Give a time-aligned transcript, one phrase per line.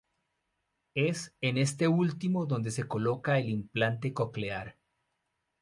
[0.95, 4.79] Es en este último donde se coloca el implante coclear.